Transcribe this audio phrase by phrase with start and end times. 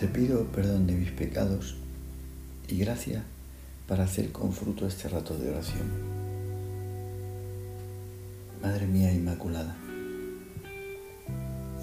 [0.00, 1.76] Te pido perdón de mis pecados
[2.68, 3.22] y gracia
[3.86, 5.90] para hacer con fruto este rato de oración.
[8.62, 9.76] Madre mía Inmaculada,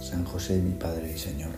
[0.00, 1.50] San José mi Padre y Señor,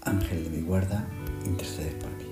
[0.00, 1.06] Ángel de mi guarda,
[1.46, 2.24] intercedes por mí.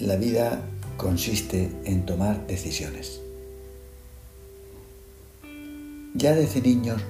[0.00, 0.60] La vida
[0.96, 3.20] consiste en tomar decisiones.
[6.14, 7.00] Ya desde niños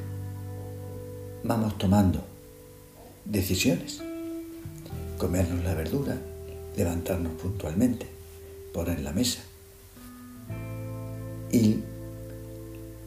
[1.45, 2.23] vamos tomando
[3.25, 4.01] decisiones.
[5.19, 6.17] Comernos la verdura,
[6.77, 8.07] levantarnos puntualmente,
[8.73, 9.41] poner la mesa,
[11.53, 11.83] ir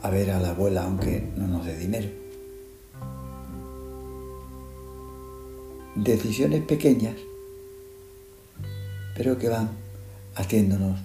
[0.01, 2.09] a ver a la abuela aunque no nos dé dinero.
[5.95, 7.15] Decisiones pequeñas,
[9.15, 9.69] pero que van
[10.35, 10.99] haciéndonos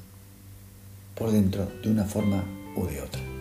[1.15, 2.45] por dentro de una forma
[2.77, 3.40] u de otra.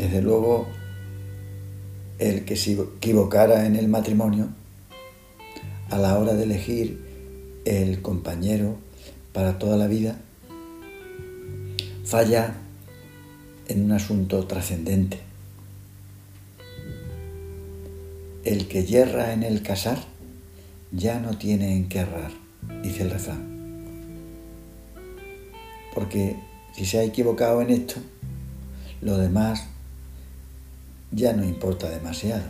[0.00, 0.66] Desde luego,
[2.18, 4.48] el que se equivocara en el matrimonio
[5.90, 8.76] a la hora de elegir el compañero
[9.34, 10.16] para toda la vida,
[12.06, 12.54] falla
[13.68, 15.18] en un asunto trascendente.
[18.42, 19.98] El que yerra en el casar
[20.92, 22.30] ya no tiene en qué errar,
[22.82, 23.84] dice el refrán.
[25.94, 26.36] Porque
[26.74, 27.96] si se ha equivocado en esto,
[29.02, 29.66] lo demás
[31.12, 32.44] ya no importa demasiado.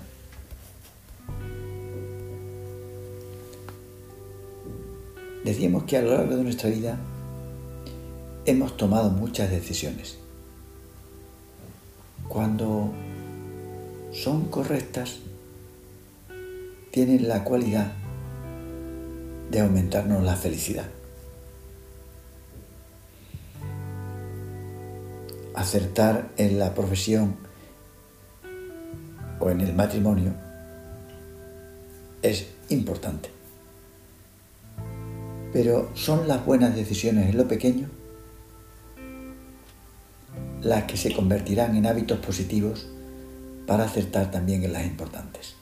[5.45, 6.99] Decíamos que a lo largo de nuestra vida
[8.45, 10.19] hemos tomado muchas decisiones.
[12.29, 12.93] Cuando
[14.13, 15.19] son correctas,
[16.91, 17.93] tienen la cualidad
[19.51, 20.87] de aumentarnos la felicidad.
[25.55, 27.50] Acertar en la profesión
[29.41, 30.33] o en el matrimonio
[32.23, 33.31] es importante.
[35.53, 37.89] Pero son las buenas decisiones en lo pequeño
[40.63, 42.87] las que se convertirán en hábitos positivos
[43.67, 45.55] para acertar también en las importantes.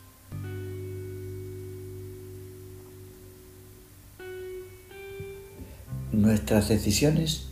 [6.12, 7.46] Nuestras decisiones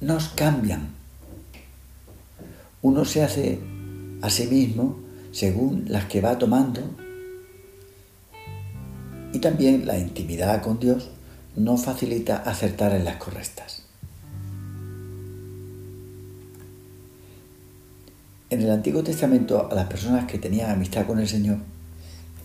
[0.00, 0.88] nos cambian.
[2.82, 3.58] Uno se hace
[4.22, 5.03] a sí mismo
[5.34, 6.80] según las que va tomando
[9.32, 11.10] y también la intimidad con Dios
[11.56, 13.82] no facilita acertar en las correctas.
[18.48, 21.58] En el Antiguo Testamento a las personas que tenían amistad con el Señor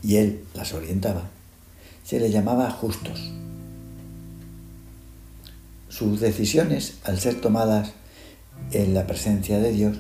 [0.01, 1.29] y Él las orientaba,
[2.03, 3.31] se les llamaba justos.
[5.89, 7.93] Sus decisiones, al ser tomadas
[8.71, 9.97] en la presencia de Dios,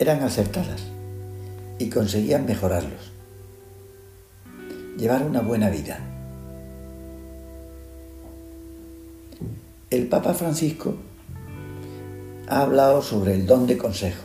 [0.00, 0.80] eran acertadas
[1.78, 3.12] y conseguían mejorarlos,
[4.96, 6.00] llevar una buena vida.
[9.90, 10.94] El Papa Francisco
[12.48, 14.24] ha hablado sobre el don de consejo,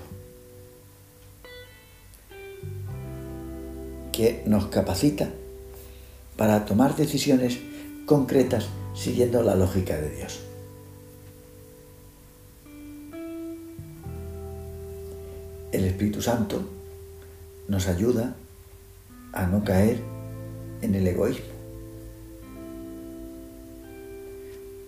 [4.13, 5.29] que nos capacita
[6.37, 7.59] para tomar decisiones
[8.05, 10.39] concretas siguiendo la lógica de Dios.
[15.75, 16.63] El Espíritu Santo
[17.67, 18.35] nos ayuda
[19.33, 20.01] a no caer
[20.81, 21.55] en el egoísmo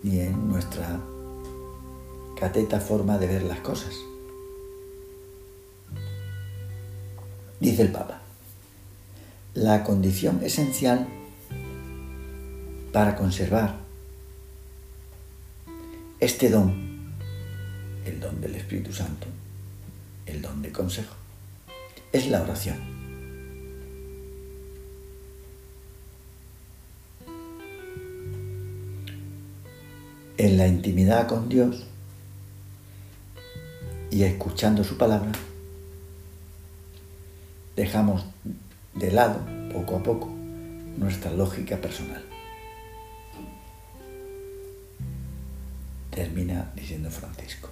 [0.04, 1.00] ni en nuestra
[2.40, 3.94] cateta forma de ver las cosas.
[7.60, 8.22] Dice el Papa,
[9.56, 11.08] la condición esencial
[12.94, 13.76] para conservar
[16.20, 16.74] este don,
[18.06, 19.28] el don del Espíritu Santo,
[20.28, 21.16] el don de consejo,
[22.12, 22.78] es la oración.
[30.38, 31.88] En la intimidad con Dios
[34.12, 35.32] y escuchando su palabra,
[37.76, 38.24] dejamos
[38.94, 39.40] de lado,
[39.74, 40.30] poco a poco,
[40.98, 42.24] nuestra lógica personal.
[46.18, 47.70] termina diciendo Francisco.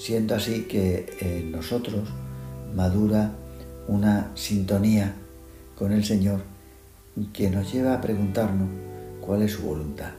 [0.00, 2.08] Siento así que en nosotros
[2.74, 3.32] madura
[3.86, 5.12] una sintonía
[5.76, 6.40] con el Señor
[7.34, 8.70] que nos lleva a preguntarnos
[9.20, 10.12] cuál es su voluntad.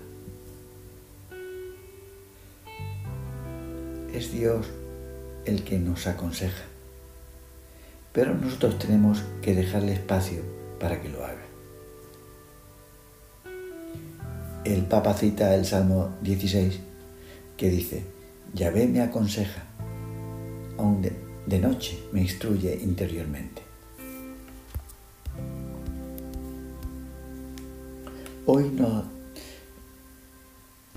[4.14, 4.68] Es Dios
[5.46, 6.64] el que nos aconseja,
[8.14, 10.44] pero nosotros tenemos que dejarle espacio
[10.80, 11.46] para que lo haga.
[14.64, 16.80] El Papa cita el Salmo 16
[17.58, 18.04] que dice,
[18.54, 19.64] Yahvé me aconseja,
[20.82, 23.62] aún de, noche me instruye interiormente.
[28.48, 29.06] Hoy nos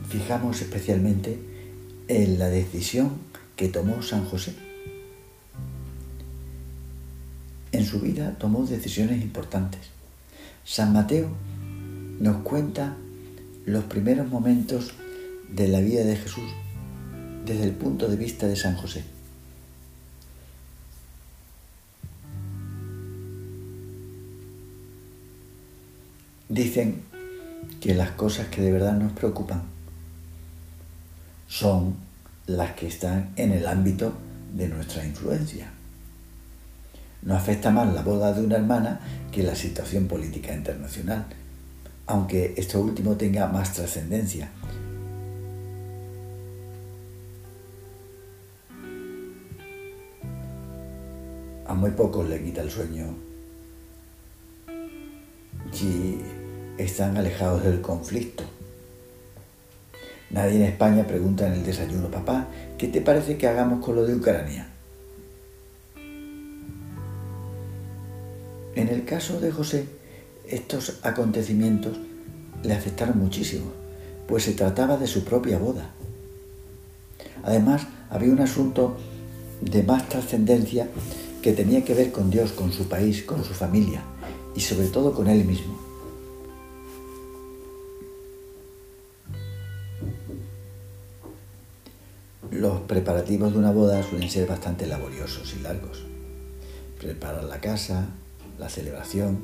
[0.08, 1.38] fijamos especialmente
[2.08, 3.10] en la decisión
[3.56, 4.54] que tomó San José.
[7.72, 9.80] En su vida tomó decisiones importantes.
[10.64, 11.28] San Mateo
[12.20, 12.96] nos cuenta
[13.66, 14.94] los primeros momentos
[15.50, 16.50] de la vida de Jesús
[17.44, 19.13] desde el punto de vista de San José.
[26.54, 27.02] Dicen
[27.80, 29.62] que las cosas que de verdad nos preocupan
[31.48, 31.96] son
[32.46, 34.12] las que están en el ámbito
[34.54, 35.72] de nuestra influencia.
[37.22, 39.00] No afecta más la boda de una hermana
[39.32, 41.26] que la situación política internacional,
[42.06, 44.48] aunque esto último tenga más trascendencia.
[51.66, 53.34] A muy pocos le quita el sueño
[55.74, 56.20] si
[56.78, 58.44] están alejados del conflicto.
[60.30, 64.04] Nadie en España pregunta en el desayuno, papá, ¿qué te parece que hagamos con lo
[64.04, 64.68] de Ucrania?
[68.74, 69.86] En el caso de José,
[70.48, 71.96] estos acontecimientos
[72.64, 73.66] le afectaron muchísimo,
[74.26, 75.90] pues se trataba de su propia boda.
[77.44, 78.96] Además, había un asunto
[79.60, 80.88] de más trascendencia
[81.42, 84.02] que tenía que ver con Dios, con su país, con su familia
[84.56, 85.83] y sobre todo con él mismo.
[92.94, 96.04] Preparativos de una boda suelen ser bastante laboriosos y largos.
[97.00, 98.06] Preparar la casa,
[98.56, 99.40] la celebración,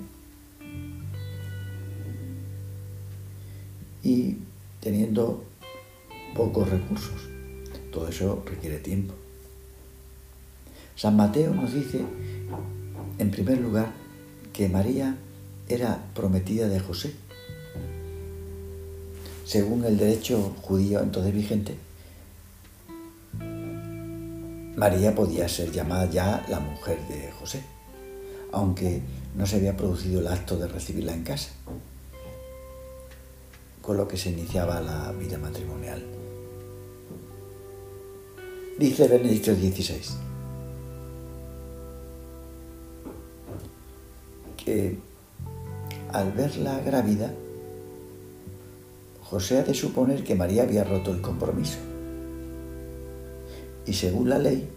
[4.04, 4.36] y
[4.78, 5.42] teniendo
[6.36, 7.28] pocos recursos.
[7.90, 9.14] Todo eso requiere tiempo.
[10.94, 12.02] San Mateo nos dice,
[13.18, 13.90] en primer lugar,
[14.52, 15.16] que María
[15.68, 17.14] era prometida de José.
[19.44, 21.89] Según el derecho judío entonces vigente,
[24.76, 27.62] María podía ser llamada ya la mujer de José,
[28.52, 29.02] aunque
[29.34, 31.50] no se había producido el acto de recibirla en casa
[33.82, 36.04] con lo que se iniciaba la vida matrimonial.
[38.78, 40.00] Dice Benedicto XVI
[44.56, 44.98] que
[46.12, 47.32] al verla grávida,
[49.24, 51.89] José ha de suponer que María había roto el compromiso
[53.90, 54.70] y según la ley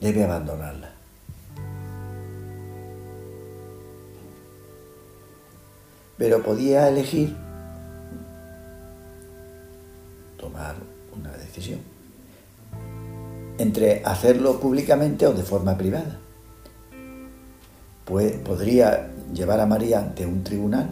[0.00, 0.90] debe abandonarla.
[6.16, 7.36] Pero podía elegir
[10.38, 10.76] tomar
[11.14, 11.80] una decisión
[13.58, 16.18] entre hacerlo públicamente o de forma privada.
[18.06, 20.88] Pues podría llevar a María ante un tribunal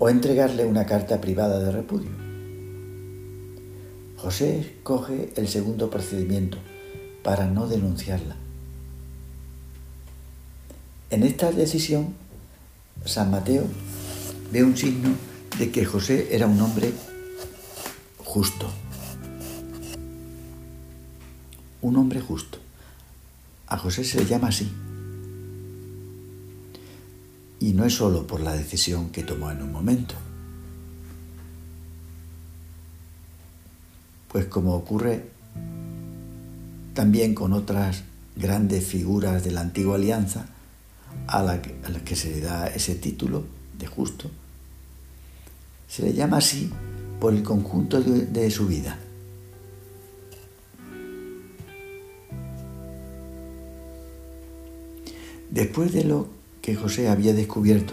[0.00, 2.10] o entregarle una carta privada de repudio.
[4.16, 6.58] José escoge el segundo procedimiento
[7.22, 8.36] para no denunciarla.
[11.10, 12.14] En esta decisión,
[13.04, 13.66] San Mateo
[14.50, 15.10] ve un signo
[15.58, 16.92] de que José era un hombre
[18.24, 18.70] justo.
[21.80, 22.58] Un hombre justo.
[23.66, 24.70] A José se le llama así.
[27.60, 30.14] Y no es solo por la decisión que tomó en un momento.
[34.28, 35.30] Pues como ocurre
[36.94, 38.04] también con otras
[38.36, 40.46] grandes figuras de la antigua alianza,
[41.26, 41.60] a las
[42.04, 43.44] que se le da ese título
[43.78, 44.30] de justo,
[45.88, 46.70] se le llama así
[47.20, 48.98] por el conjunto de, su vida.
[55.50, 56.28] Después de lo
[56.62, 57.92] que José había descubierto,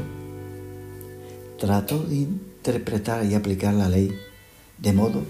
[1.60, 4.18] trató de interpretar y aplicar la ley
[4.78, 5.24] de modo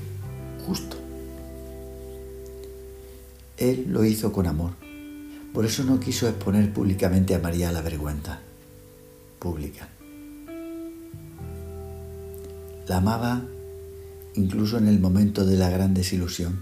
[0.68, 0.99] justo.
[3.60, 4.72] Él lo hizo con amor.
[5.54, 8.39] Por eso no quiso exponer públicamente a María la vergüenza
[9.38, 9.89] pública.
[12.88, 13.44] La amaba
[14.36, 16.60] incluso en el momento de la gran desilusión,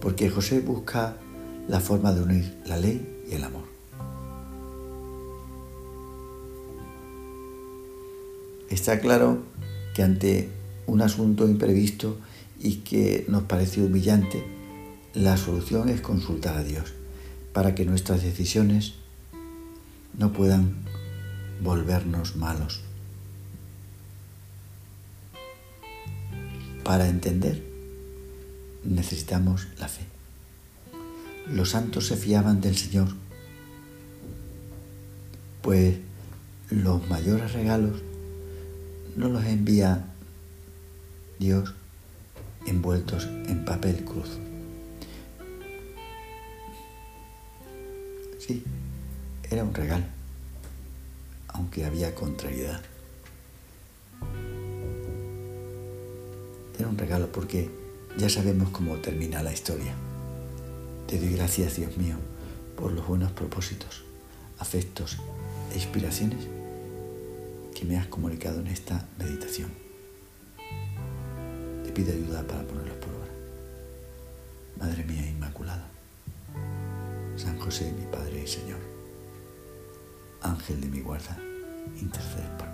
[0.00, 1.16] porque José busca
[1.68, 3.64] la forma de unir la ley y el amor.
[8.70, 9.42] Está claro
[9.94, 10.48] que ante
[10.86, 12.16] un asunto imprevisto
[12.60, 14.61] y que nos parece humillante,
[15.14, 16.92] la solución es consultar a Dios
[17.52, 18.94] para que nuestras decisiones
[20.16, 20.74] no puedan
[21.62, 22.80] volvernos malos.
[26.82, 27.62] Para entender
[28.84, 30.02] necesitamos la fe.
[31.48, 33.08] Los santos se fiaban del Señor,
[35.60, 35.98] pues
[36.70, 38.02] los mayores regalos
[39.16, 40.06] no los envía
[41.38, 41.74] Dios
[42.66, 44.38] envueltos en papel cruz.
[48.44, 48.64] Sí,
[49.48, 50.04] era un regalo,
[51.46, 52.82] aunque había contrariedad.
[56.76, 57.70] Era un regalo porque
[58.18, 59.94] ya sabemos cómo termina la historia.
[61.06, 62.16] Te doy gracias, Dios mío,
[62.76, 64.02] por los buenos propósitos,
[64.58, 65.18] afectos
[65.72, 66.48] e inspiraciones
[67.76, 69.70] que me has comunicado en esta meditación.
[71.84, 73.30] Te pido ayuda para ponerlos por obra.
[74.80, 75.91] Madre mía Inmaculada,
[77.42, 78.78] San José, mi Padre y Señor,
[80.42, 81.36] Ángel de mi guarda,
[82.00, 82.71] intercede por.